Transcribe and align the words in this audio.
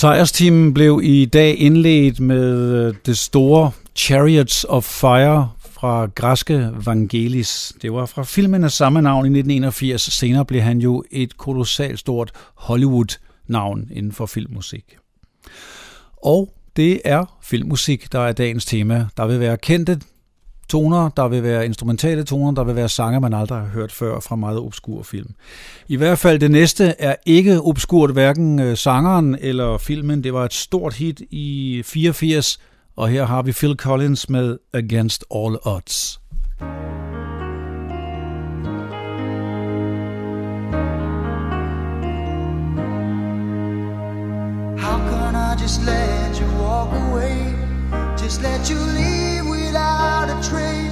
Sejrsteamen 0.00 0.74
blev 0.74 1.00
i 1.02 1.24
dag 1.24 1.58
indledt 1.58 2.20
med 2.20 2.72
øh, 2.74 2.94
det 3.06 3.18
store 3.18 3.70
Chariots 3.96 4.66
of 4.68 4.84
Fire 4.84 5.50
fra 5.70 6.06
græske 6.06 6.70
Vangelis. 6.84 7.72
Det 7.82 7.92
var 7.92 8.06
fra 8.06 8.22
filmen 8.22 8.64
af 8.64 8.70
samme 8.70 9.02
navn 9.02 9.24
i 9.24 9.28
1981. 9.28 10.02
Senere 10.02 10.44
blev 10.44 10.60
han 10.60 10.78
jo 10.78 11.04
et 11.10 11.36
kolossalt 11.36 11.98
stort 11.98 12.32
Hollywood-navn 12.54 13.88
inden 13.92 14.12
for 14.12 14.26
filmmusik. 14.26 14.96
Og 16.24 16.54
det 16.76 17.00
er 17.04 17.38
filmmusik, 17.42 18.12
der 18.12 18.20
er 18.20 18.32
dagens 18.32 18.64
tema. 18.64 19.06
Der 19.16 19.26
vil 19.26 19.40
være 19.40 19.56
kendte 19.56 20.00
toner, 20.70 21.08
der 21.08 21.28
vil 21.28 21.42
være 21.42 21.64
instrumentale 21.64 22.24
toner, 22.24 22.52
der 22.52 22.64
vil 22.64 22.76
være 22.76 22.88
sange, 22.88 23.20
man 23.20 23.34
aldrig 23.34 23.58
har 23.58 23.66
hørt 23.66 23.92
før 23.92 24.20
fra 24.20 24.36
meget 24.36 24.58
obskur 24.58 25.02
film. 25.02 25.34
I 25.88 25.96
hvert 25.96 26.18
fald 26.18 26.38
det 26.38 26.50
næste 26.50 26.94
er 26.98 27.14
ikke 27.26 27.60
obskurt, 27.60 28.12
hverken 28.12 28.58
øh, 28.58 28.76
sangeren 28.76 29.36
eller 29.40 29.78
filmen. 29.78 30.24
Det 30.24 30.34
var 30.34 30.44
et 30.44 30.54
stort 30.54 30.94
hit 30.94 31.22
i 31.30 31.82
84, 31.84 32.60
og 32.96 33.08
her 33.08 33.24
har 33.24 33.42
vi 33.42 33.52
Phil 33.52 33.76
Collins 33.76 34.28
med 34.28 34.58
Against 34.74 35.24
All 35.34 35.56
Odds. 35.62 36.20
How 44.84 44.98
can 45.10 45.34
I 45.34 45.62
just 45.62 45.80
let 45.86 46.40
you 46.40 46.46
walk 46.62 46.92
away? 46.92 47.60
Just 48.22 48.42
let 48.42 48.70
you 48.70 48.76
leave 48.76 49.44
without 49.50 49.99
Trade. 50.42 50.89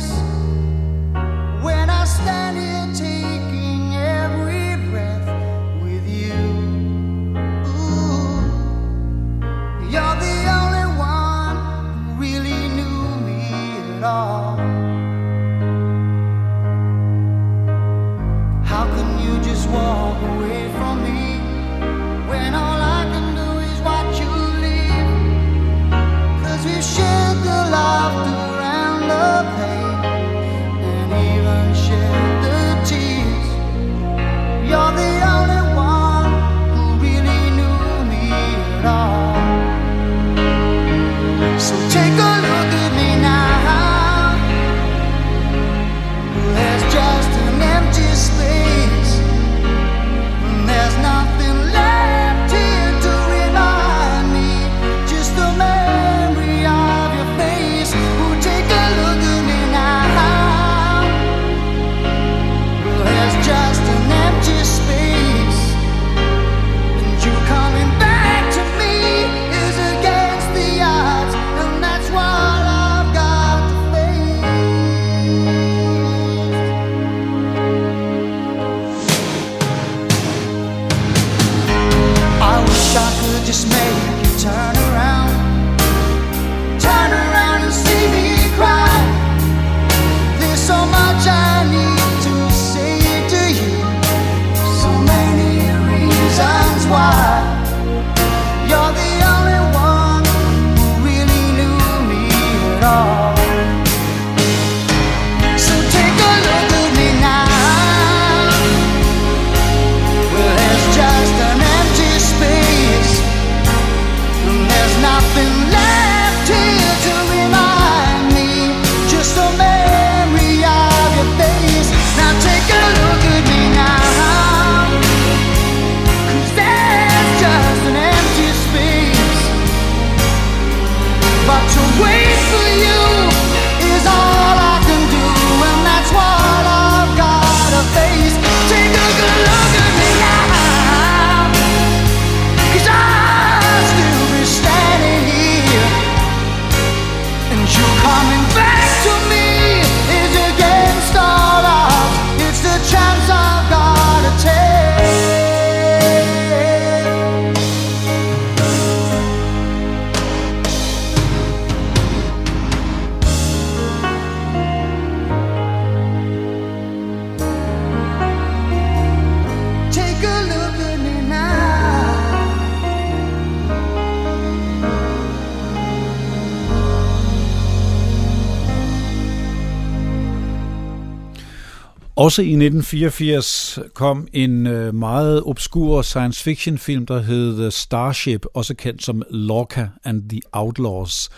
Også 182.29 182.43
i 182.43 182.53
1984 182.53 183.79
kom 183.95 184.29
en 184.33 184.67
øh, 184.67 184.95
meget 184.95 185.43
obskur 185.47 186.03
science 186.03 186.43
fiction 186.43 186.79
film, 186.79 187.07
der 187.07 187.23
hed 187.23 187.57
The 187.57 187.71
Starship, 187.71 188.47
også 188.55 188.75
kendt 188.75 189.05
som 189.05 189.23
Lorca 189.31 189.89
and 190.05 190.29
the 190.29 190.41
Outlaws. 190.53 191.31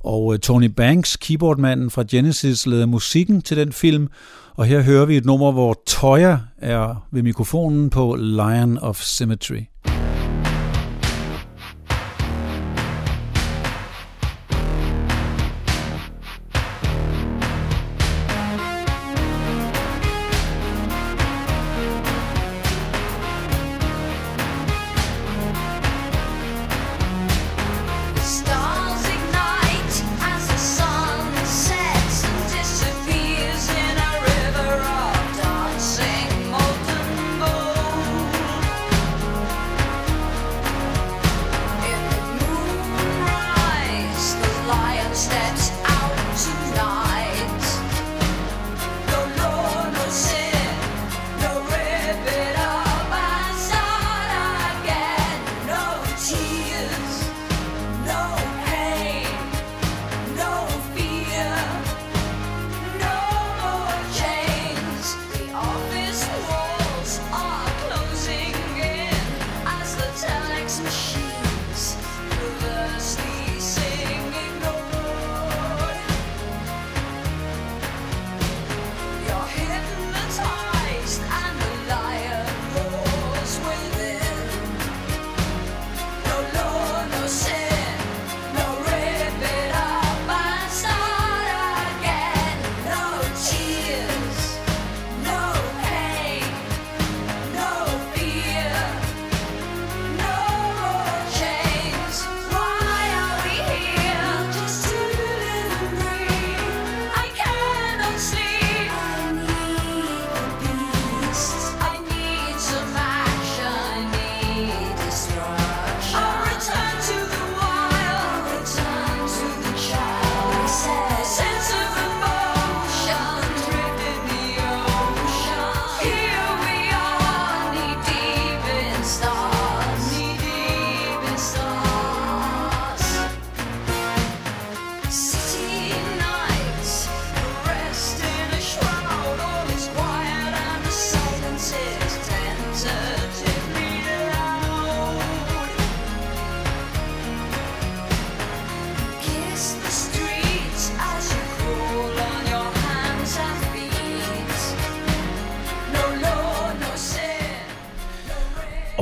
Og 0.00 0.32
øh, 0.32 0.38
Tony 0.38 0.66
Banks, 0.66 1.16
keyboardmanden 1.16 1.90
fra 1.90 2.04
Genesis, 2.10 2.66
lavede 2.66 2.86
musikken 2.86 3.42
til 3.42 3.56
den 3.56 3.72
film, 3.72 4.08
og 4.54 4.64
her 4.66 4.82
hører 4.82 5.04
vi 5.06 5.16
et 5.16 5.24
nummer, 5.24 5.52
hvor 5.52 5.82
Toya 5.86 6.38
er 6.58 7.06
ved 7.12 7.22
mikrofonen 7.22 7.90
på 7.90 8.16
Lion 8.16 8.78
of 8.78 9.00
Symmetry. 9.02 9.60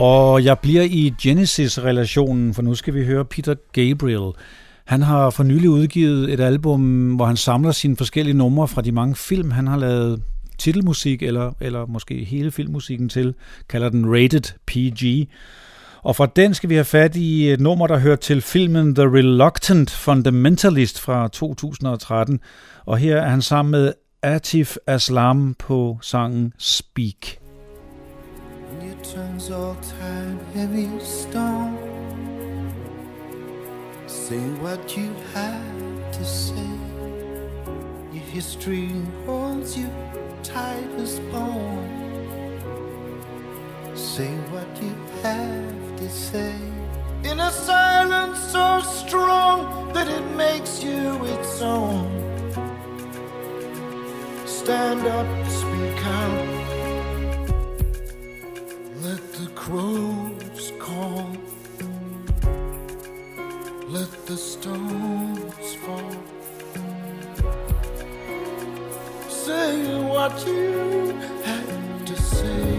Og 0.02 0.44
jeg 0.44 0.58
bliver 0.58 0.82
i 0.82 1.14
Genesis-relationen, 1.22 2.54
for 2.54 2.62
nu 2.62 2.74
skal 2.74 2.94
vi 2.94 3.04
høre 3.04 3.24
Peter 3.24 3.54
Gabriel. 3.72 4.32
Han 4.84 5.02
har 5.02 5.30
for 5.30 5.42
nylig 5.42 5.70
udgivet 5.70 6.32
et 6.32 6.40
album, 6.40 7.14
hvor 7.14 7.26
han 7.26 7.36
samler 7.36 7.72
sine 7.72 7.96
forskellige 7.96 8.34
numre 8.34 8.68
fra 8.68 8.82
de 8.82 8.92
mange 8.92 9.14
film, 9.14 9.50
han 9.50 9.66
har 9.66 9.76
lavet 9.76 10.22
titelmusik, 10.58 11.22
eller, 11.22 11.52
eller 11.60 11.86
måske 11.86 12.24
hele 12.24 12.50
filmmusikken 12.50 13.08
til, 13.08 13.34
kalder 13.68 13.88
den 13.88 14.14
Rated 14.14 14.52
PG. 14.66 15.30
Og 16.02 16.16
fra 16.16 16.26
den 16.36 16.54
skal 16.54 16.68
vi 16.68 16.74
have 16.74 16.84
fat 16.84 17.16
i 17.16 17.50
et 17.50 17.60
nummer, 17.60 17.86
der 17.86 17.98
hører 17.98 18.16
til 18.16 18.40
filmen 18.40 18.94
The 18.94 19.04
Reluctant 19.04 19.90
Fundamentalist 19.90 21.00
fra 21.00 21.28
2013. 21.28 22.40
Og 22.84 22.98
her 22.98 23.16
er 23.16 23.28
han 23.28 23.42
sammen 23.42 23.70
med 23.70 23.92
Atif 24.22 24.76
Aslam 24.86 25.54
på 25.58 25.98
sangen 26.00 26.52
Speak. 26.58 27.41
Tongue's 29.12 29.50
all 29.50 29.74
tied 29.74 30.38
heavy 30.54 30.88
stone. 31.00 31.76
Say 34.06 34.40
what 34.64 34.96
you 34.96 35.14
have 35.34 36.12
to 36.12 36.24
say. 36.24 36.72
Your 38.10 38.24
history 38.24 38.88
holds 39.26 39.76
you 39.76 39.90
tight 40.42 40.88
as 40.96 41.20
bone. 41.30 41.92
Say 43.94 44.32
what 44.50 44.82
you 44.82 44.94
have 45.22 45.96
to 45.96 46.08
say. 46.08 46.54
In 47.24 47.38
a 47.38 47.50
silence 47.50 48.38
so 48.38 48.80
strong 48.80 49.92
that 49.92 50.08
it 50.08 50.24
makes 50.36 50.82
you 50.82 51.22
its 51.26 51.60
own. 51.60 52.08
Stand 54.46 55.06
up, 55.06 55.28
speak 55.50 56.06
out. 56.06 56.61
Crows 59.62 60.72
call. 60.80 61.30
Let 63.86 64.10
the 64.26 64.36
stones 64.36 65.74
fall. 65.84 66.16
Say 69.28 69.76
what 70.12 70.34
you 70.48 71.12
have 71.44 72.04
to 72.06 72.16
say. 72.16 72.71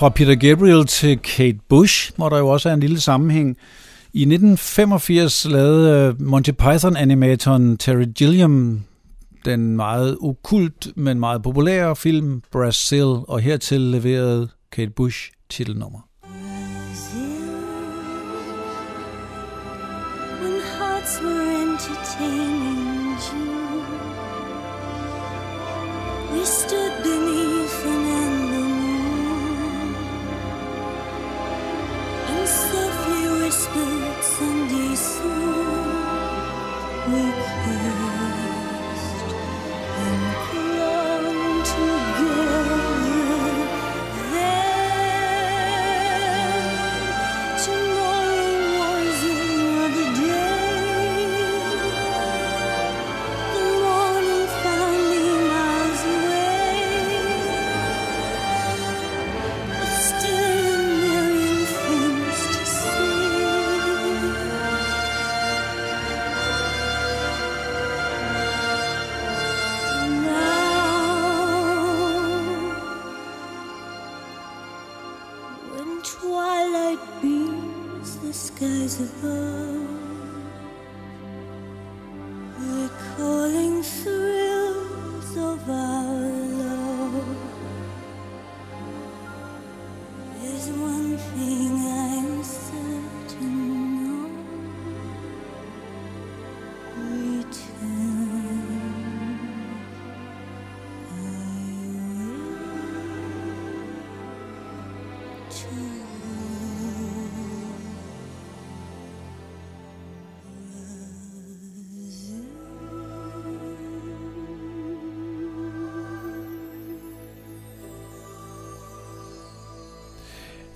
Fra 0.00 0.08
Peter 0.08 0.34
Gabriel 0.34 0.86
til 0.86 1.18
Kate 1.18 1.58
Bush, 1.68 2.12
hvor 2.16 2.28
der 2.28 2.38
jo 2.38 2.48
også 2.48 2.68
er 2.68 2.74
en 2.74 2.80
lille 2.80 3.00
sammenhæng. 3.00 3.56
I 4.12 4.22
1985 4.22 5.44
lavede 5.44 6.14
øh, 6.20 6.22
Monty 6.26 6.50
Python-animatoren 6.50 7.76
Terry 7.76 8.04
Gilliam 8.14 8.80
den 9.44 9.76
meget 9.76 10.16
okult, 10.20 10.88
men 10.96 11.20
meget 11.20 11.42
populære 11.42 11.96
film 11.96 12.42
Brazil, 12.52 13.04
og 13.04 13.40
hertil 13.40 13.80
leverede 13.80 14.48
Kate 14.72 14.90
Bush 14.90 15.30
titelnummer. 15.50 16.00
when 20.42 20.60
hearts 20.78 21.20
were. 21.20 21.50
We 26.32 26.44
stood 26.46 26.92
beneath 27.02 27.39
You. 37.10 38.09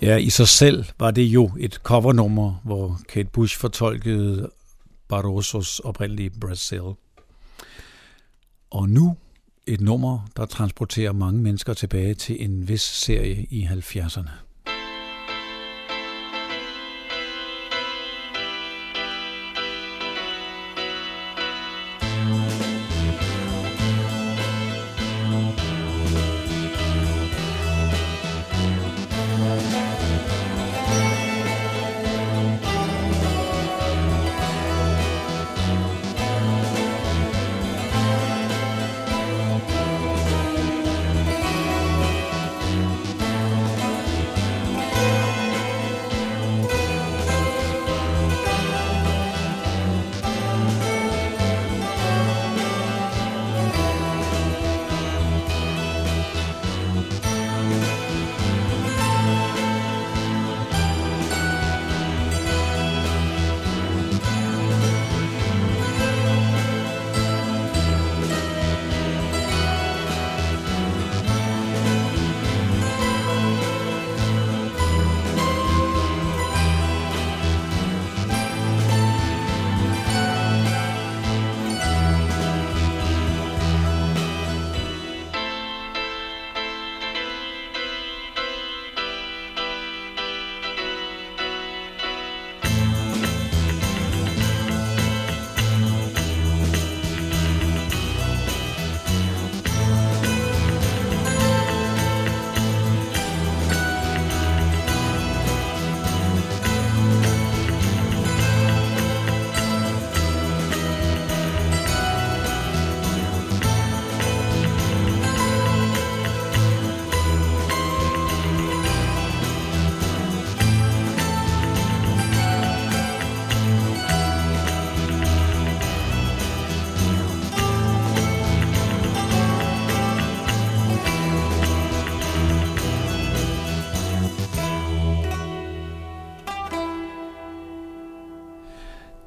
Ja, 0.05 0.17
i 0.17 0.31
sig 0.31 0.49
selv 0.49 0.85
var 0.99 1.11
det 1.11 1.23
jo 1.23 1.51
et 1.59 1.75
covernummer, 1.75 2.61
hvor 2.65 3.01
Kate 3.09 3.29
Bush 3.33 3.59
fortolkede 3.59 4.51
Barrosos 5.09 5.79
oprindelige 5.79 6.31
Brazil. 6.31 6.83
Og 8.71 8.89
nu 8.89 9.17
Et 9.67 9.81
nummer, 9.81 10.29
der 10.37 10.47
transporterer 10.47 11.13
mange 11.13 11.43
mennesker 11.43 11.75
tilbage 11.75 12.15
til 12.15 12.45
en 12.45 12.69
vis 12.69 12.81
serie 12.81 13.47
i 13.51 13.65
70'erne. 13.65 14.44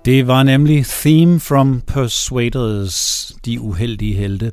Det 0.08 0.28
var 0.28 0.44
nemlig 0.44 0.86
Theme 0.86 1.40
from 1.40 1.82
Persuaders, 1.82 3.32
De 3.46 3.62
Uheldige 3.62 4.14
Helte, 4.14 4.52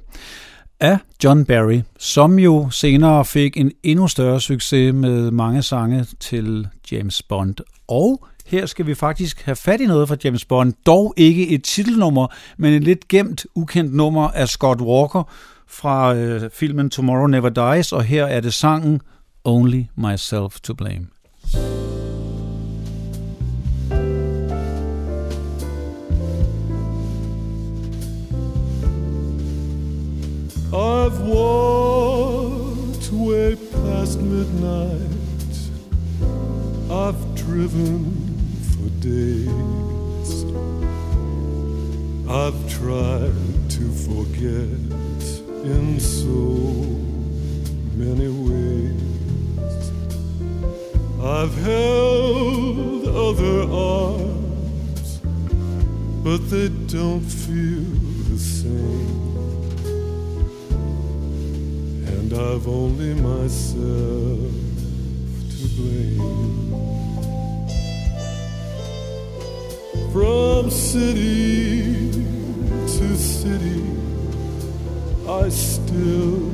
af 0.80 0.98
John 1.24 1.44
Barry, 1.44 1.80
som 1.98 2.38
jo 2.38 2.70
senere 2.70 3.24
fik 3.24 3.56
en 3.56 3.72
endnu 3.82 4.08
større 4.08 4.40
succes 4.40 4.94
med 4.94 5.30
mange 5.30 5.62
sange 5.62 6.06
til 6.20 6.68
James 6.92 7.22
Bond. 7.22 7.54
Og 7.88 8.26
her 8.46 8.66
skal 8.66 8.86
vi 8.86 8.94
faktisk 8.94 9.42
have 9.42 9.56
fat 9.56 9.80
i 9.80 9.86
noget 9.86 10.08
fra 10.08 10.16
James 10.24 10.44
Bond, 10.44 10.72
dog 10.86 11.14
ikke 11.16 11.48
et 11.48 11.64
titelnummer, 11.64 12.26
men 12.56 12.74
et 12.74 12.84
lidt 12.84 13.08
gemt, 13.08 13.46
ukendt 13.54 13.94
nummer 13.94 14.28
af 14.28 14.48
Scott 14.48 14.80
Walker 14.80 15.30
fra 15.68 16.14
øh, 16.14 16.50
filmen 16.50 16.90
Tomorrow 16.90 17.26
Never 17.26 17.48
Dies, 17.48 17.92
og 17.92 18.04
her 18.04 18.24
er 18.24 18.40
det 18.40 18.54
sangen 18.54 19.00
Only 19.44 19.82
Myself 19.96 20.60
to 20.60 20.74
Blame. 20.74 21.06
I've 30.74 31.20
walked 31.20 33.12
way 33.12 33.54
past 33.54 34.18
midnight. 34.18 35.08
I've 36.90 37.34
driven 37.36 38.12
for 38.72 38.88
days. 38.98 40.44
I've 42.28 42.68
tried 42.68 43.70
to 43.70 43.88
forget 44.02 44.66
in 45.64 46.00
so 46.00 46.58
many 47.94 48.28
ways. 48.28 49.00
I've 51.22 51.54
held 51.62 53.06
other 53.06 53.62
arms, 53.72 55.20
but 56.24 56.38
they 56.50 56.68
don't 56.88 57.20
feel 57.20 57.84
the 58.28 58.38
same. 58.40 59.33
And 62.06 62.32
I've 62.32 62.66
only 62.68 63.14
myself 63.14 64.52
to 65.50 65.64
blame. 65.76 66.34
From 70.12 70.70
city 70.70 72.10
to 72.12 73.16
city, 73.16 73.82
I 75.28 75.48
still 75.48 76.50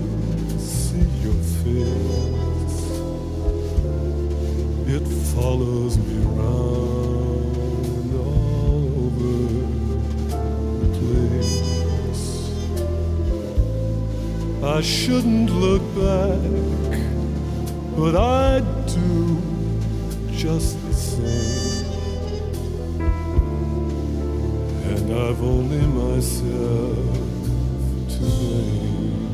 see 0.59 1.07
your 1.25 1.41
face. 1.63 2.81
It 4.97 5.07
follows 5.35 5.99
me 5.99 6.25
round 6.25 7.00
I 14.62 14.83
shouldn't 14.83 15.49
look 15.51 15.81
back, 15.94 16.38
but 17.96 18.14
I 18.14 18.61
do 18.87 19.40
just 20.31 20.77
the 20.87 20.92
same. 20.92 21.87
And 24.85 25.12
I've 25.14 25.42
only 25.42 25.81
myself 25.87 27.16
to 28.11 28.18
blame. 28.18 29.29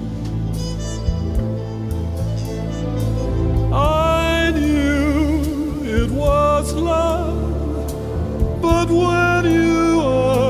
I 3.72 4.52
knew 4.54 5.42
it 5.84 6.08
was 6.08 6.72
love, 6.72 7.90
but 8.62 8.88
when 8.88 9.44
you 9.52 10.00
are 10.00 10.45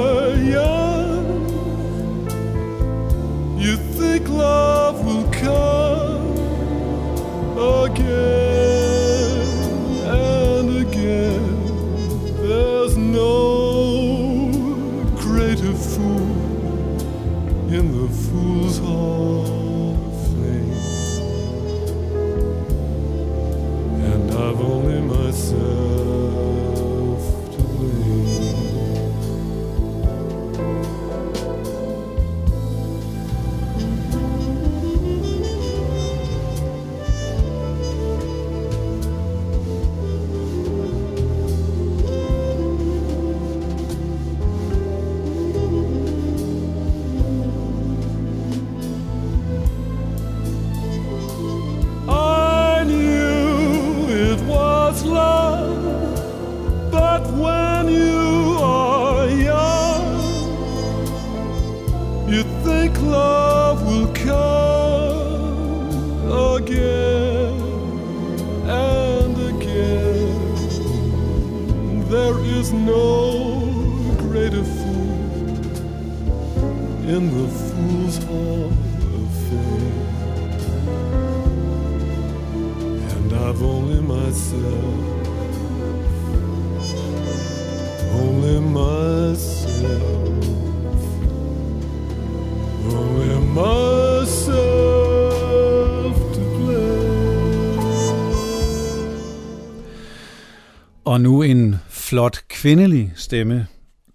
Og 101.17 101.23
nu 101.23 101.43
en 101.43 101.77
flot 101.89 102.39
kvindelig 102.49 103.13
stemme. 103.15 103.67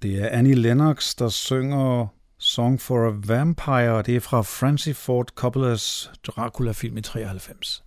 Det 0.02 0.24
er 0.24 0.30
Annie 0.30 0.54
Lennox, 0.54 1.16
der 1.16 1.30
synger 1.30 2.08
Song 2.40 2.82
for 2.82 3.08
a 3.08 3.12
Vampire, 3.28 3.92
og 3.92 4.06
det 4.06 4.16
er 4.16 4.20
fra 4.20 4.42
Francis 4.42 4.98
Ford 4.98 5.28
Coppolas 5.36 6.12
Dracula-film 6.28 6.98
i 6.98 7.02
93. 7.02 7.84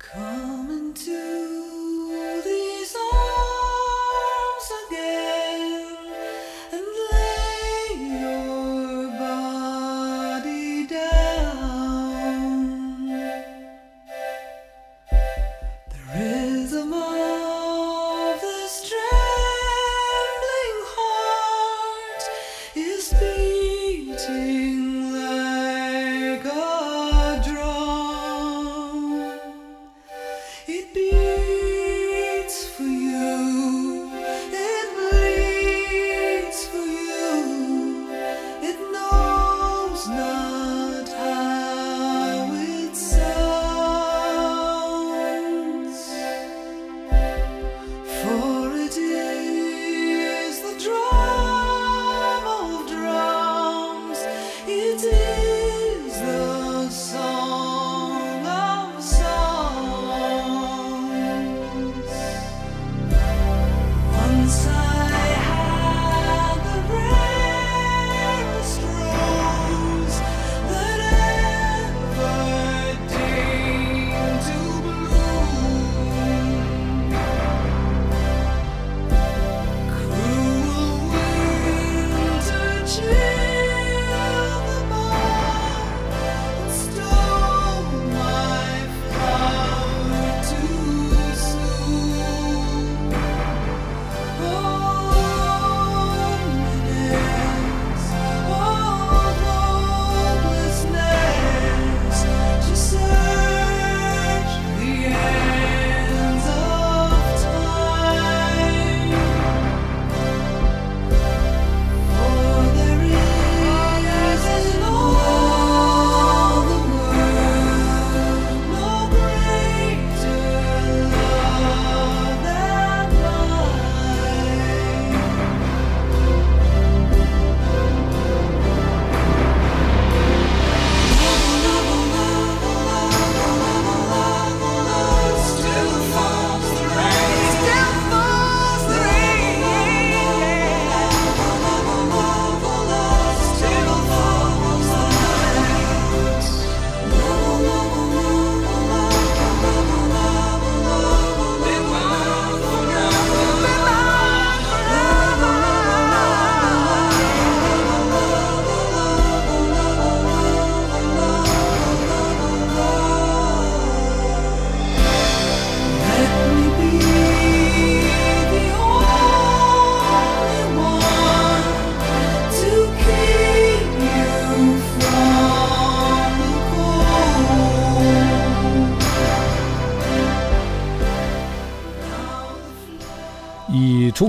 Come 0.00 0.57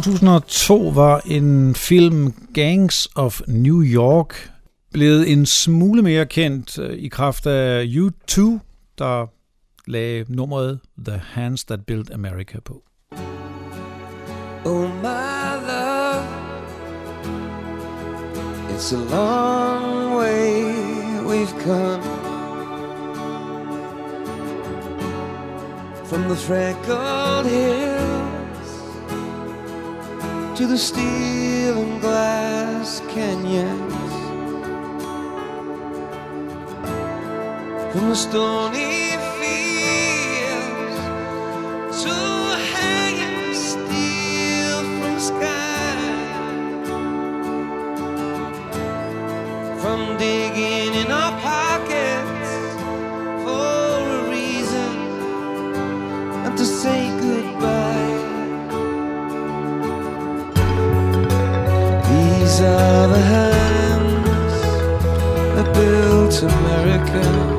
2002 0.02 0.92
var 0.96 1.22
en 1.26 1.76
film 1.76 2.34
Gangs 2.54 3.08
of 3.16 3.42
New 3.48 3.84
York 3.84 4.52
blevet 4.94 5.32
en 5.32 5.46
smule 5.46 6.02
mere 6.02 6.26
kendt 6.26 6.80
øh, 6.80 6.98
i 6.98 7.08
kraft 7.08 7.46
af 7.46 7.86
U2, 7.86 8.42
der 8.98 9.26
lagde 9.88 10.26
nummeret 10.28 10.80
The 11.06 11.22
Hands 11.32 11.64
That 11.64 11.86
Built 11.86 12.12
America 12.12 12.60
på. 12.66 12.84
Oh, 14.66 14.90
my 14.90 15.54
love, 15.68 16.26
it's 18.70 18.94
a 18.94 19.16
long 19.16 20.18
way 20.18 20.64
we've 21.26 21.64
come 21.64 22.04
from 26.06 26.22
the 26.22 26.36
freckled 26.36 27.46
hills 27.46 28.19
to 30.60 30.68
the 30.68 30.78
steel 30.78 31.82
and 31.82 32.02
glass 32.02 33.00
canyons, 33.08 33.94
from 37.94 38.10
the 38.10 38.16
stony 38.16 39.16
fields 39.40 40.98
to 42.04 42.14
hanging 42.76 43.54
steel 43.54 44.80
from 45.00 45.18
sky, 45.18 45.96
from 49.80 50.18
digging 50.18 50.79
America. 66.80 67.59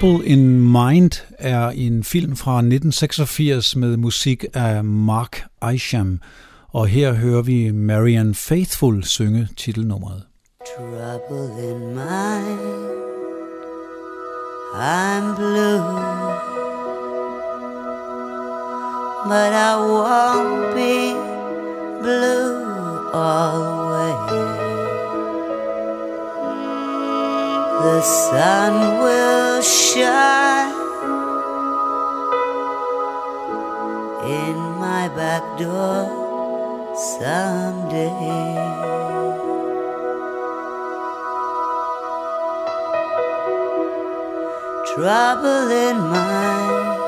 Trouble 0.00 0.26
in 0.26 0.60
Mind 0.60 1.10
er 1.38 1.68
en 1.68 2.04
film 2.04 2.36
fra 2.36 2.58
1986 2.58 3.76
med 3.76 3.96
musik 3.96 4.44
af 4.54 4.84
Mark 4.84 5.46
Isham, 5.74 6.20
og 6.68 6.86
her 6.86 7.12
hører 7.12 7.42
vi 7.42 7.70
Marian 7.70 8.34
Faithful 8.34 9.04
synge 9.04 9.48
titelnummeret. 9.56 10.22
trouble 10.76 11.48
in 11.70 11.94
mind. 11.94 12.60
I'm 14.74 15.34
blue, 15.34 15.82
but 19.28 19.52
I 19.52 19.74
won't 19.94 20.74
be 20.74 21.14
blue 22.02 23.14
always. 23.14 24.77
The 27.84 28.00
sun 28.02 28.72
will 29.02 29.62
shine 29.62 30.72
in 34.24 34.56
my 34.78 35.08
back 35.16 35.42
door 35.58 36.06
someday. 37.18 38.88
trouble 44.98 45.70
in 45.70 45.96
mind. 46.10 46.98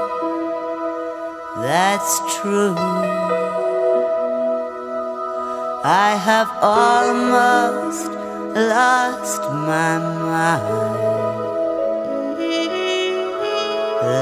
That's 1.57 2.21
true. 2.37 2.77
I 5.83 6.15
have 6.29 6.51
almost 6.63 8.13
lost 8.55 9.43
my 9.51 9.99
mind. 9.99 10.91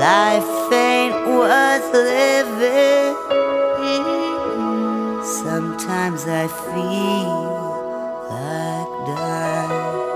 Life 0.01 0.73
ain't 0.73 1.27
worth 1.29 1.93
living. 1.93 3.17
Sometimes 5.25 6.27
I 6.27 6.49
feel 6.49 7.49
like 8.31 8.93
dying. 9.07 10.09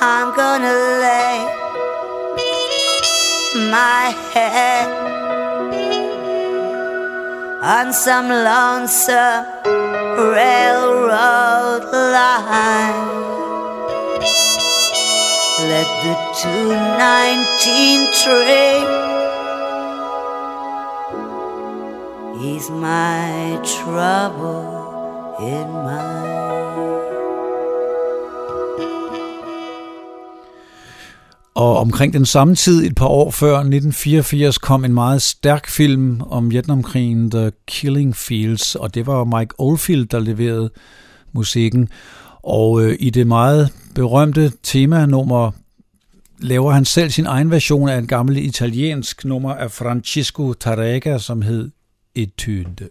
I'm 0.00 0.34
gonna 0.34 0.74
lay 1.04 1.38
my 3.70 4.14
head 4.32 5.21
on 7.62 7.92
some 7.92 8.28
lonesome 8.28 9.46
railroad 10.34 11.84
line. 11.92 13.06
Let 15.70 15.86
the 16.02 16.14
219 16.42 18.10
train 18.18 18.82
ease 22.42 22.68
my 22.68 23.60
trouble 23.62 25.36
in 25.40 25.70
mind. 25.70 26.51
Og 31.62 31.78
omkring 31.78 32.12
den 32.12 32.26
samme 32.26 32.54
tid, 32.54 32.84
et 32.84 32.94
par 32.94 33.06
år 33.06 33.30
før 33.30 33.56
1984, 33.56 34.58
kom 34.58 34.84
en 34.84 34.94
meget 34.94 35.22
stærk 35.22 35.68
film 35.68 36.20
om 36.20 36.50
Vietnamkrigen, 36.50 37.30
The 37.30 37.52
Killing 37.66 38.16
Fields, 38.16 38.74
og 38.74 38.94
det 38.94 39.06
var 39.06 39.24
Mike 39.24 39.54
Oldfield, 39.58 40.06
der 40.06 40.20
leverede 40.20 40.70
musikken. 41.32 41.88
Og 42.42 42.82
øh, 42.82 42.96
i 43.00 43.10
det 43.10 43.26
meget 43.26 43.72
berømte 43.94 44.52
temanummer 44.62 45.50
laver 46.38 46.72
han 46.72 46.84
selv 46.84 47.10
sin 47.10 47.26
egen 47.26 47.50
version 47.50 47.88
af 47.88 47.98
en 47.98 48.06
gammel 48.06 48.36
italiensk 48.36 49.24
nummer 49.24 49.54
af 49.54 49.70
Francisco 49.70 50.52
Tarrega, 50.52 51.18
som 51.18 51.42
hed 51.42 51.70
Etude. 52.14 52.88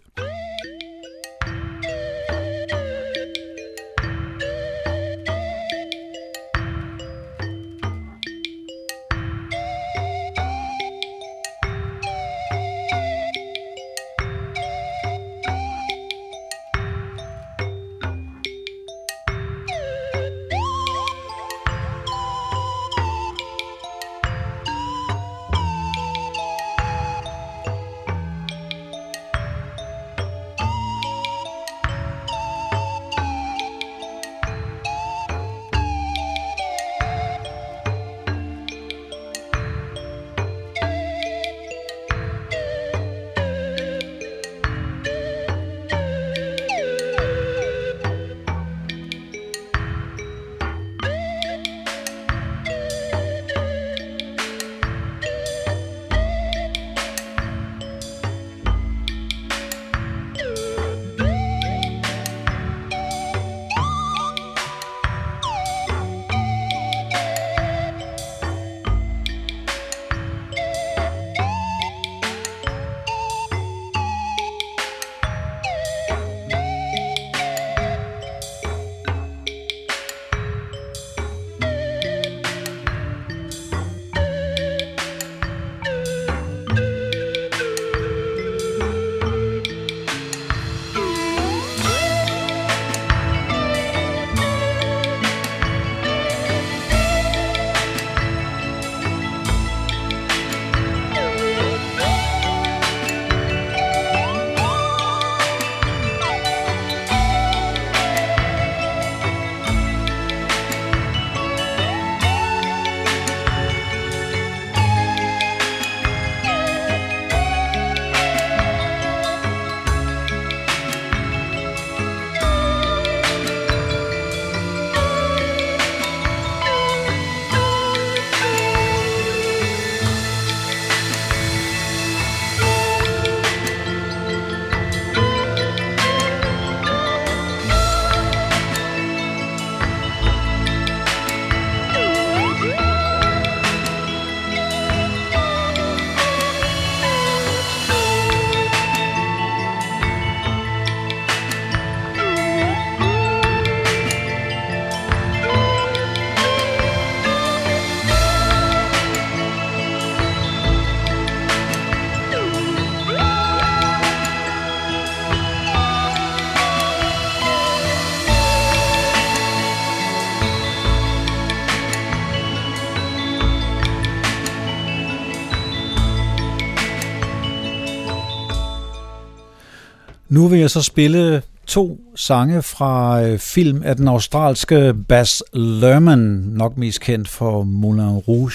Nu 180.32 180.48
vil 180.48 180.60
jeg 180.60 180.70
så 180.70 180.82
spille 180.82 181.42
to 181.66 182.00
sange 182.16 182.62
fra 182.62 183.22
øh, 183.22 183.38
film 183.38 183.82
af 183.84 183.96
den 183.96 184.08
australske 184.08 184.94
Baz 185.08 185.40
Lerman, 185.52 186.18
nok 186.46 186.76
mest 186.76 187.00
kendt 187.00 187.28
for 187.28 187.62
Moulin 187.62 188.08
Rouge. 188.08 188.52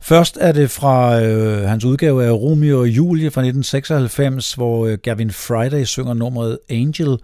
Først 0.00 0.38
er 0.40 0.52
det 0.52 0.70
fra 0.70 1.22
øh, 1.22 1.68
hans 1.68 1.84
udgave 1.84 2.24
af 2.24 2.30
Romeo 2.30 2.80
og 2.80 2.88
Julie 2.88 3.30
fra 3.30 3.40
1996, 3.40 4.54
hvor 4.54 4.86
øh, 4.86 4.98
Gavin 4.98 5.30
Friday 5.30 5.84
synger 5.84 6.14
nummeret 6.14 6.58
Angel, 6.70 7.18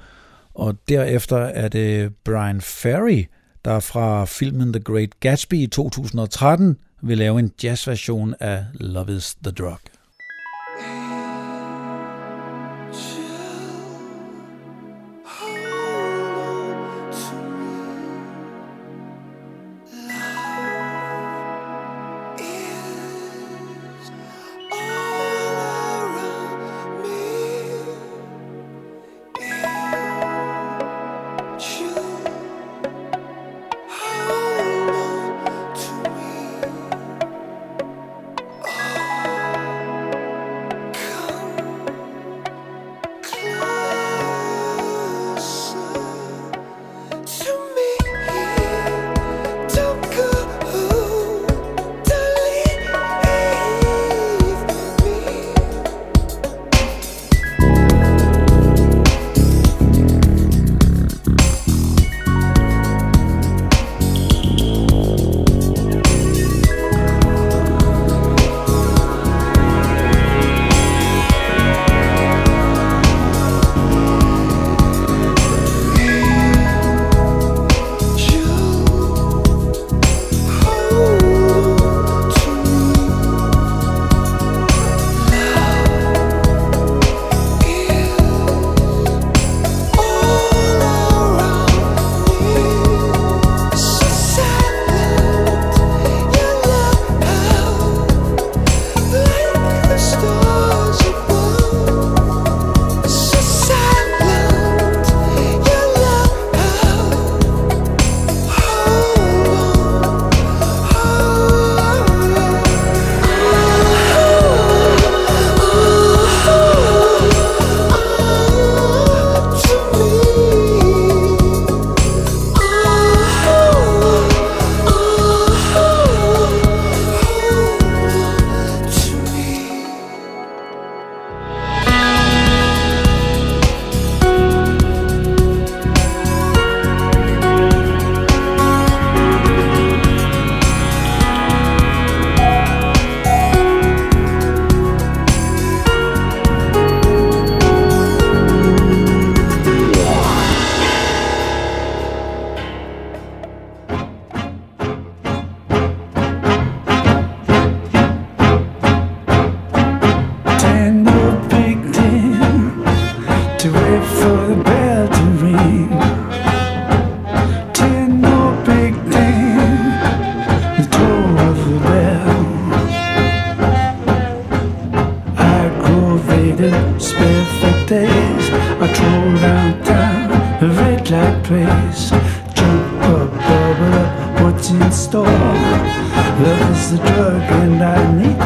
og 0.55 0.77
derefter 0.89 1.39
er 1.39 1.69
det 1.69 2.13
Brian 2.25 2.61
Ferry, 2.61 3.25
der 3.65 3.81
fra 3.81 4.25
filmen 4.25 4.73
The 4.73 4.83
Great 4.83 5.21
Gatsby 5.21 5.55
i 5.55 5.67
2013 5.67 6.77
vil 7.03 7.19
lave 7.19 7.39
en 7.39 7.53
jazzversion 7.63 8.35
af 8.41 8.65
Love 8.75 9.17
is 9.17 9.37
the 9.45 9.53
Drug. 9.53 9.98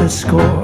the 0.03 0.09
score. 0.09 0.62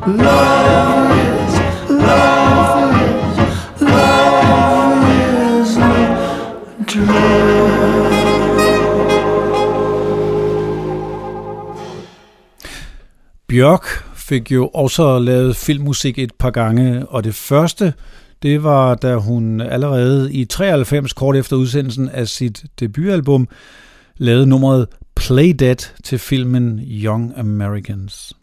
Bjørk 0.00 0.24
fik 14.14 14.52
jo 14.52 14.68
også 14.68 15.18
lavet 15.18 15.56
filmmusik 15.56 16.18
et 16.18 16.32
par 16.38 16.50
gange, 16.50 17.06
og 17.06 17.24
det 17.24 17.34
første, 17.34 17.94
det 18.42 18.62
var 18.62 18.94
da 18.94 19.16
hun 19.16 19.60
allerede 19.60 20.32
i 20.32 20.44
93, 20.44 21.12
kort 21.12 21.36
efter 21.36 21.56
udsendelsen 21.56 22.08
af 22.08 22.28
sit 22.28 22.64
debutalbum, 22.80 23.48
lavede 24.16 24.46
nummeret 24.46 24.86
Play 25.16 25.54
Dead 25.58 25.76
til 26.04 26.18
filmen 26.18 26.80
Young 26.84 27.32
Americans. 27.36 28.34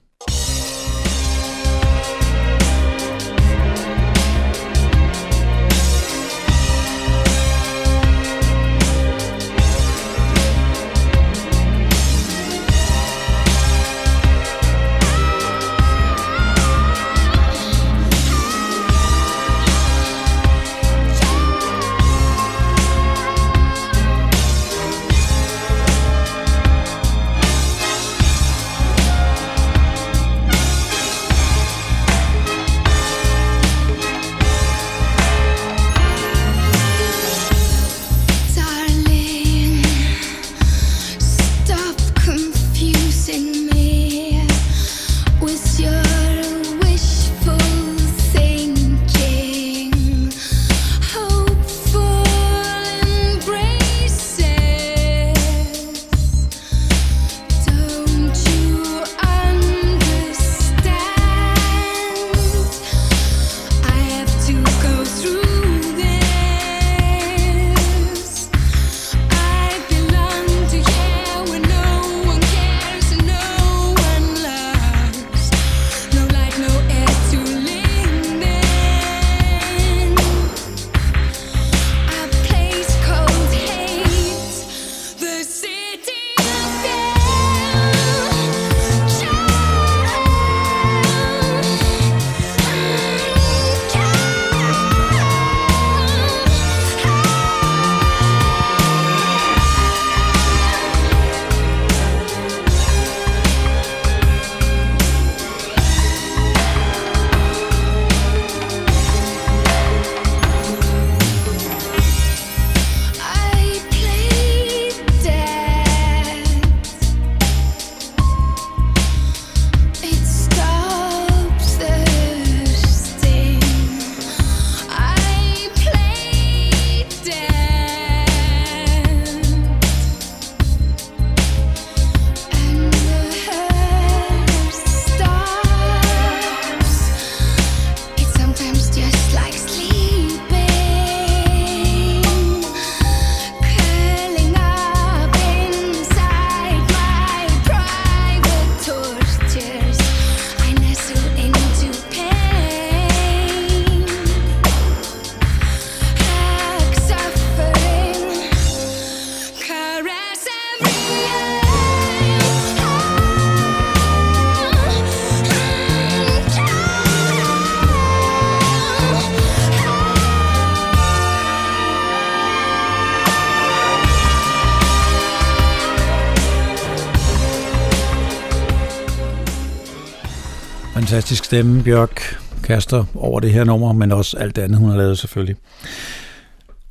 Fantastisk 181.17 181.45
stemme, 181.45 181.83
Bjørk 181.83 182.37
kaster 182.63 183.03
over 183.15 183.39
det 183.39 183.53
her 183.53 183.63
nummer, 183.63 183.93
men 183.93 184.11
også 184.11 184.37
alt 184.37 184.55
det 184.55 184.61
andet, 184.61 184.79
hun 184.79 184.89
har 184.89 184.97
lavet 184.97 185.17
selvfølgelig. 185.17 185.55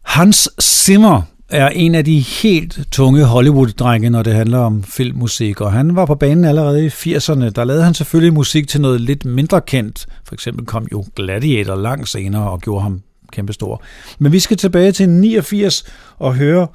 Hans 0.04 0.48
Zimmer 0.60 1.22
er 1.48 1.68
en 1.68 1.94
af 1.94 2.04
de 2.04 2.20
helt 2.20 2.80
tunge 2.92 3.24
Hollywood-drenge, 3.24 4.10
når 4.10 4.22
det 4.22 4.34
handler 4.34 4.58
om 4.58 4.82
filmmusik, 4.82 5.60
og 5.60 5.72
han 5.72 5.96
var 5.96 6.06
på 6.06 6.14
banen 6.14 6.44
allerede 6.44 6.86
i 6.86 6.88
80'erne. 6.88 7.50
Der 7.50 7.64
lavede 7.64 7.84
han 7.84 7.94
selvfølgelig 7.94 8.34
musik 8.34 8.68
til 8.68 8.80
noget 8.80 9.00
lidt 9.00 9.24
mindre 9.24 9.60
kendt. 9.60 10.06
For 10.24 10.34
eksempel 10.34 10.66
kom 10.66 10.86
jo 10.92 11.04
Gladiator 11.16 11.74
langt 11.74 12.08
senere 12.08 12.50
og 12.50 12.60
gjorde 12.60 12.82
ham 12.82 13.02
kæmpestor. 13.32 13.82
Men 14.18 14.32
vi 14.32 14.38
skal 14.38 14.56
tilbage 14.56 14.92
til 14.92 15.08
89 15.08 15.84
og 16.18 16.34
høre 16.34 16.68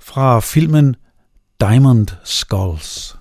fra 0.00 0.40
filmen 0.40 0.96
Diamond 1.60 2.06
Skulls. 2.24 3.17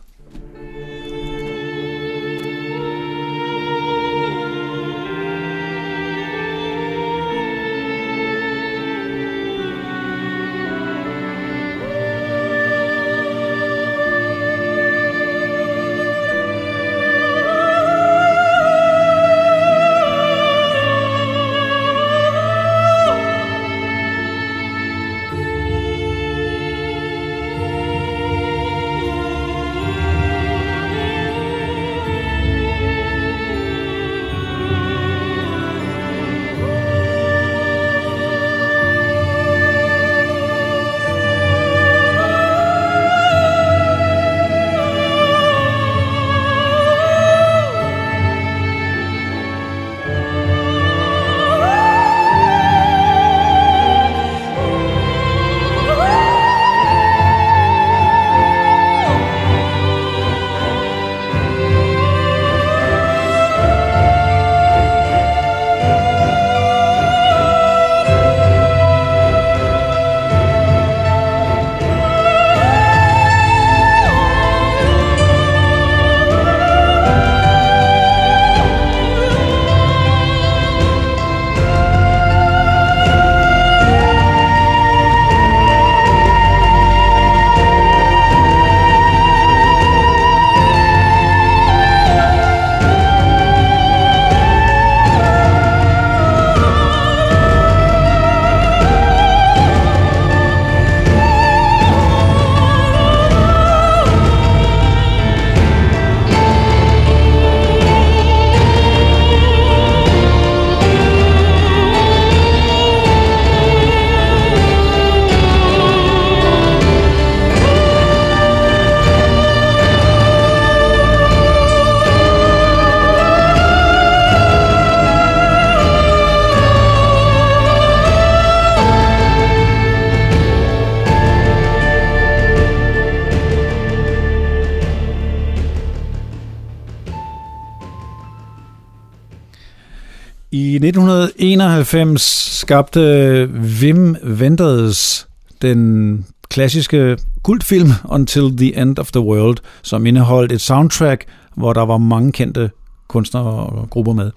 1991 141.40 142.22
skabte 142.60 143.46
Wim 143.82 144.16
Wenders 144.24 145.28
den 145.62 146.26
klassiske 146.50 147.18
kultfilm 147.44 147.90
Until 148.10 148.58
the 148.58 148.82
End 148.82 149.00
of 149.00 149.12
the 149.12 149.22
World, 149.22 149.58
som 149.82 150.06
indeholdt 150.06 150.52
et 150.52 150.62
soundtrack, 150.62 151.26
hvor 151.56 151.74
der 151.74 151.86
var 151.86 151.98
mange 151.98 152.32
kendte 152.32 152.72
kunstnere 153.08 153.46
og 153.46 153.90
grupper 153.90 154.14
med. 154.14 154.32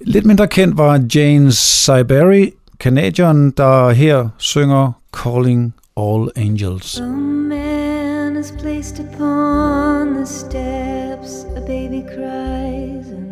Lidt 0.00 0.26
mindre 0.26 0.48
kendt 0.48 0.78
var 0.78 1.00
Jane 1.14 1.52
Siberry, 1.52 2.52
kanadieren, 2.80 3.50
der 3.50 3.90
her 3.90 4.28
synger 4.38 4.92
Calling 5.12 5.74
All 5.96 6.28
Angels. 6.36 7.00
A 7.00 7.06
man 7.06 8.36
is 8.36 8.54
placed 8.62 9.00
upon 9.00 10.14
the 10.14 10.26
steps, 10.26 11.46
a 11.56 11.60
baby 11.60 12.02
cries, 12.14 13.06
and 13.08 13.29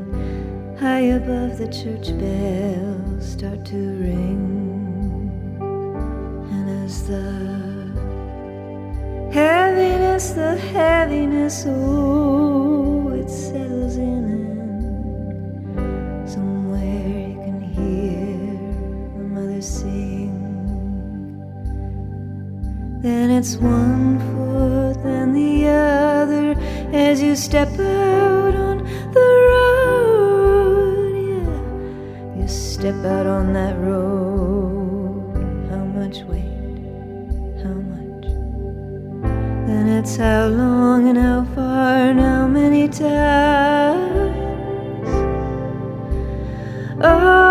high 0.80 1.10
above 1.20 1.58
the 1.58 1.66
church 1.66 2.16
bells 2.20 3.32
start 3.32 3.64
to 3.64 3.76
ring. 3.76 5.28
And 6.52 6.84
as 6.84 7.08
the 7.08 7.32
heaviness, 9.32 10.30
the 10.30 10.56
heaviness, 10.56 11.64
oh, 11.66 13.08
it 13.12 13.28
settles 13.28 13.96
in, 13.96 14.24
and 15.76 16.30
somewhere 16.30 17.28
you 17.28 17.34
can 17.44 17.60
hear 17.60 18.54
a 19.16 19.24
mother 19.34 19.60
sing. 19.60 20.34
Then 23.02 23.30
it's 23.32 23.56
one 23.56 24.20
foot 24.30 25.04
and 25.04 25.34
the 25.34 25.66
other 25.66 26.54
as 26.92 27.20
you 27.20 27.34
step 27.34 27.68
out 27.80 28.54
on 28.54 28.78
the 29.12 29.20
road. 29.20 30.17
Step 32.78 33.04
out 33.06 33.26
on 33.26 33.52
that 33.54 33.76
road. 33.80 35.34
How 35.68 35.84
much 35.98 36.18
weight? 36.30 36.78
How 37.60 37.74
much? 37.74 38.26
Then 39.66 39.88
it's 39.88 40.14
how 40.16 40.46
long 40.46 41.08
and 41.08 41.18
how 41.18 41.44
far 41.56 41.96
and 41.96 42.20
how 42.20 42.46
many 42.46 42.86
times. 42.86 44.36
Oh, 47.02 47.47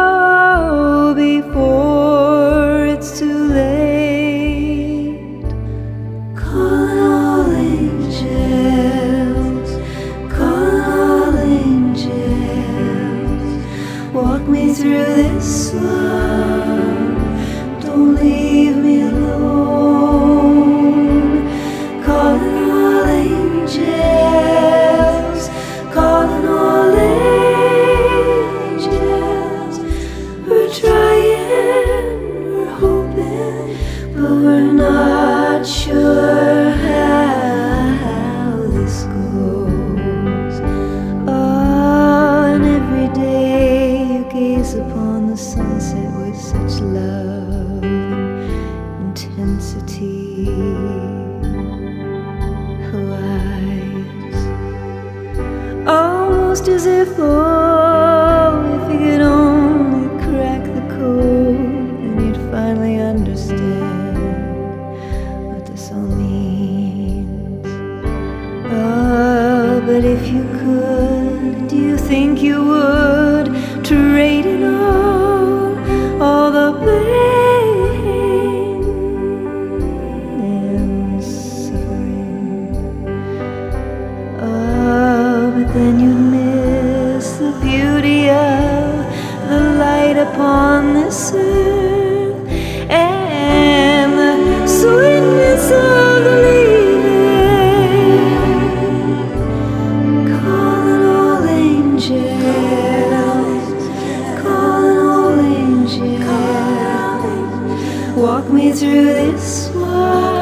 Walk 108.18 108.49
me 108.49 108.72
through 108.72 109.13
this 109.13 109.70
world, 109.76 110.36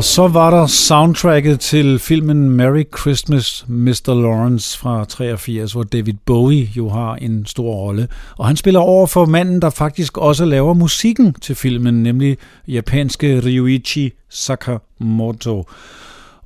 Og 0.00 0.04
så 0.04 0.28
var 0.28 0.50
der 0.50 0.66
soundtracket 0.66 1.60
til 1.60 1.98
filmen 1.98 2.50
Merry 2.50 2.84
Christmas, 3.00 3.64
Mr. 3.68 4.22
Lawrence 4.22 4.78
fra 4.78 5.04
83, 5.04 5.72
hvor 5.72 5.82
David 5.82 6.14
Bowie 6.26 6.68
jo 6.76 6.88
har 6.88 7.14
en 7.14 7.46
stor 7.46 7.74
rolle. 7.74 8.08
Og 8.36 8.46
han 8.46 8.56
spiller 8.56 8.80
over 8.80 9.06
for 9.06 9.24
manden, 9.24 9.62
der 9.62 9.70
faktisk 9.70 10.18
også 10.18 10.44
laver 10.44 10.74
musikken 10.74 11.32
til 11.32 11.54
filmen, 11.54 12.02
nemlig 12.02 12.38
japanske 12.68 13.40
Ryuichi 13.46 14.12
Sakamoto. 14.28 15.64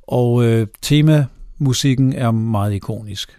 Og 0.07 0.43
øh, 0.43 0.67
temamusikken 0.81 2.13
er 2.13 2.31
meget 2.31 2.73
ikonisk. 2.73 3.37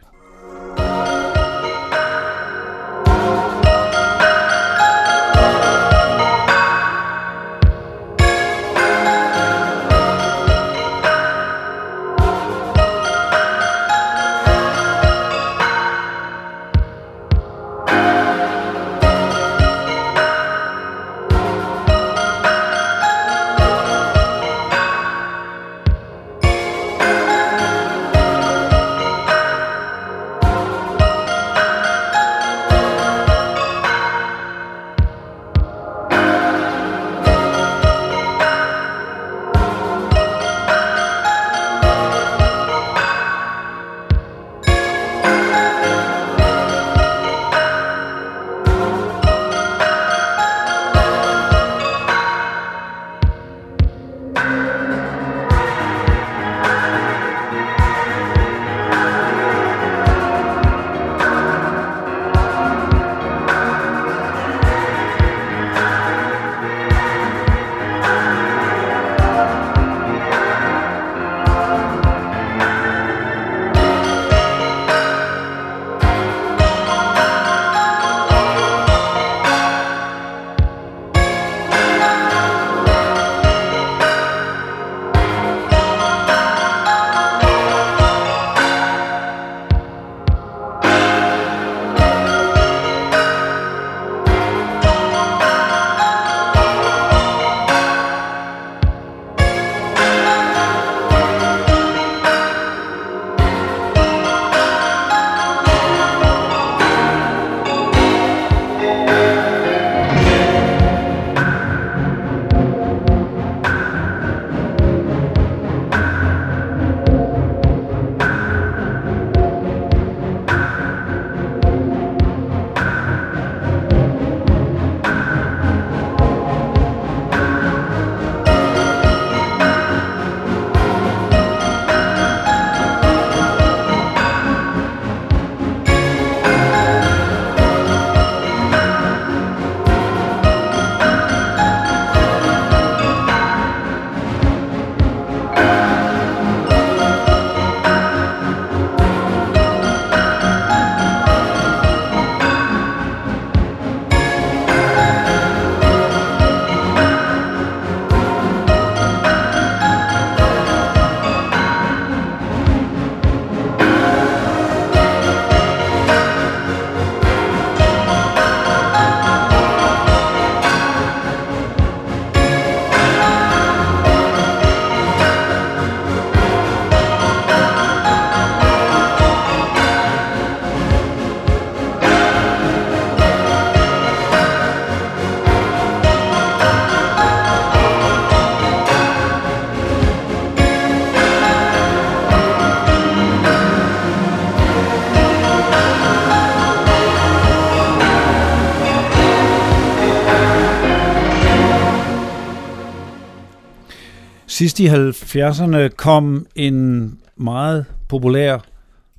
Sidst 204.56 204.80
i 204.80 204.88
70'erne 204.88 205.88
kom 205.88 206.46
en 206.54 207.18
meget 207.36 207.86
populær 208.08 208.58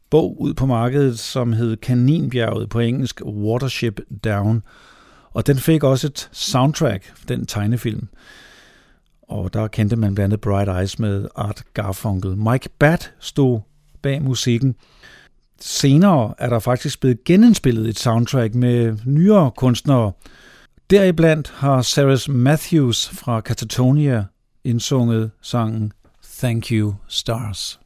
bog 0.09 0.41
ud 0.41 0.53
på 0.53 0.65
markedet, 0.65 1.19
som 1.19 1.53
hed 1.53 1.77
Kaninbjerget 1.77 2.69
på 2.69 2.79
engelsk 2.79 3.21
Watership 3.25 4.01
Down. 4.23 4.63
Og 5.31 5.47
den 5.47 5.57
fik 5.57 5.83
også 5.83 6.07
et 6.07 6.29
soundtrack, 6.31 7.13
den 7.27 7.45
tegnefilm. 7.45 8.07
Og 9.21 9.53
der 9.53 9.67
kendte 9.67 9.95
man 9.95 10.15
blandt 10.15 10.33
andet 10.33 10.41
Bright 10.41 10.69
Eyes 10.69 10.99
med 10.99 11.27
Art 11.35 11.63
Garfunkel. 11.73 12.37
Mike 12.37 12.69
Batt 12.79 13.13
stod 13.19 13.59
bag 14.01 14.21
musikken. 14.21 14.75
Senere 15.61 16.33
er 16.37 16.49
der 16.49 16.59
faktisk 16.59 16.99
blevet 16.99 17.23
genindspillet 17.23 17.89
et 17.89 17.99
soundtrack 17.99 18.55
med 18.55 18.97
nyere 19.05 19.51
kunstnere. 19.57 20.11
Deriblandt 20.89 21.53
har 21.55 21.81
Sarah 21.81 22.35
Matthews 22.35 23.09
fra 23.09 23.39
Catatonia 23.41 24.25
indsunget 24.67 25.31
sangen 25.41 25.93
Thank 26.39 26.71
You 26.71 26.95
Stars. 27.07 27.79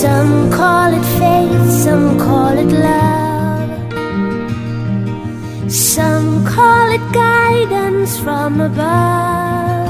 Some 0.00 0.50
call 0.50 0.94
it 0.94 1.04
faith, 1.18 1.70
some 1.82 2.18
call 2.18 2.56
it 2.58 2.72
love. 2.72 3.09
Some 5.70 6.44
call 6.44 6.90
it 6.90 7.12
guidance 7.12 8.18
from 8.18 8.60
above. 8.60 9.86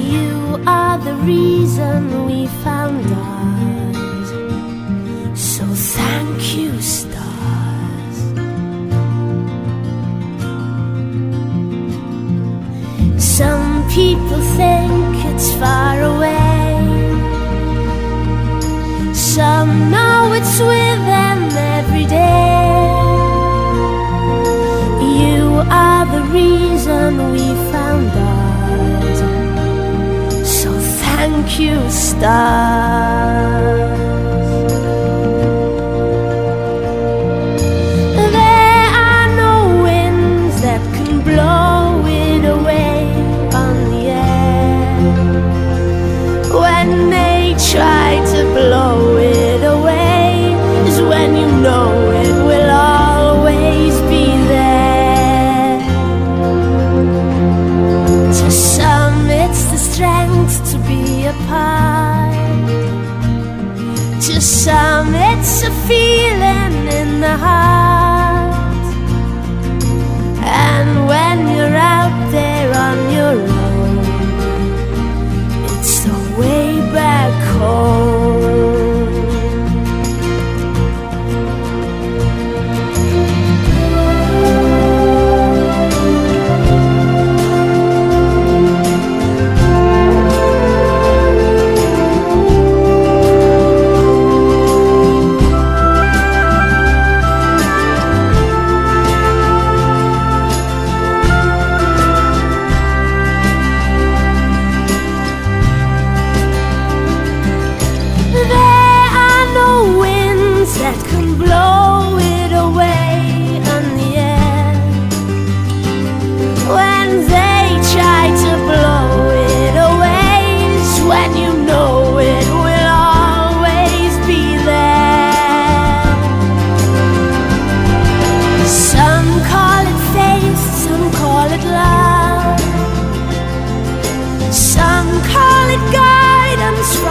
You 0.00 0.62
are 0.64 0.96
the 0.98 1.14
reason 1.24 2.24
we 2.24 2.46
found 2.62 3.04
ours. 3.12 4.30
So 5.36 5.64
thank 5.64 6.56
you, 6.56 6.80
stars. 6.80 8.16
Some 13.18 13.88
people 13.90 14.40
think 14.56 15.16
it's 15.32 15.52
far 15.54 16.00
away. 16.00 16.40
Some 19.12 19.90
know 19.90 20.32
it's 20.32 20.60
reason 26.32 27.32
we 27.32 27.54
found 27.72 28.10
ours. 28.10 29.18
So 30.48 30.78
thank 30.78 31.58
you, 31.58 31.90
stars. 31.90 33.99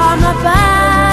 on 0.09 0.19
my 0.21 0.33
back. 0.43 1.08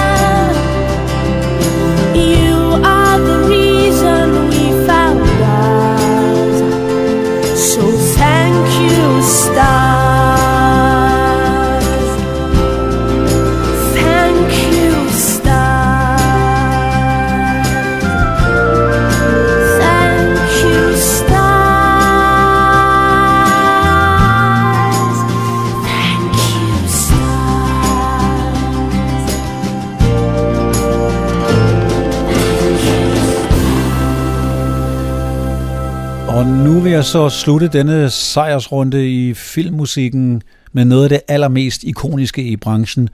Jeg 36.97 37.05
så 37.05 37.29
slutte 37.29 37.67
denne 37.67 38.09
sejrsrunde 38.09 39.11
i 39.11 39.33
filmmusikken 39.33 40.41
med 40.73 40.85
noget 40.85 41.03
af 41.03 41.09
det 41.09 41.21
allermest 41.27 41.83
ikoniske 41.83 42.43
i 42.43 42.55
branchen. 42.55 43.09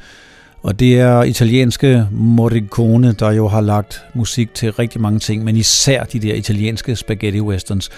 Og 0.62 0.80
det 0.80 1.00
er 1.00 1.24
italienske 1.24 2.08
Morricone, 2.12 3.14
der 3.14 3.32
jo 3.32 3.48
har 3.48 3.62
lagt 3.62 4.06
musik 4.14 4.54
til 4.54 4.72
rigtig 4.72 5.02
mange 5.02 5.20
ting, 5.20 5.44
men 5.44 5.58
især 5.58 6.04
de 6.04 6.20
der 6.20 6.34
italienske 6.34 6.96
spaghetti 6.96 7.42
westerns. 7.42 7.90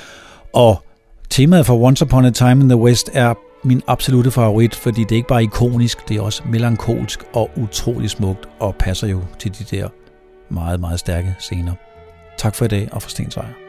Og 0.54 0.84
temaet 1.30 1.66
for 1.66 1.78
Once 1.78 2.06
Upon 2.06 2.26
a 2.26 2.30
Time 2.30 2.62
in 2.62 2.70
the 2.70 2.78
West 2.78 3.10
er 3.14 3.34
min 3.64 3.82
absolute 3.88 4.32
favorit, 4.32 4.76
fordi 4.76 5.02
det 5.02 5.12
er 5.12 5.16
ikke 5.16 5.28
bare 5.28 5.44
ikonisk, 5.44 6.10
det 6.10 6.18
er 6.18 6.22
også 6.22 6.44
melankolsk 6.52 7.20
og 7.34 7.52
utrolig 7.58 8.10
smukt, 8.10 8.46
og 8.60 8.76
passer 8.80 9.08
jo 9.08 9.22
til 9.40 9.52
de 9.60 9.78
der 9.78 9.88
meget, 10.50 10.80
meget 10.80 11.00
stærke 11.00 11.36
scener. 11.40 11.74
Tak 12.38 12.56
for 12.56 12.66
i 12.66 12.68
dag, 12.68 12.90
og 12.92 13.02
for 13.02 13.10
Stensejr. 13.10 13.65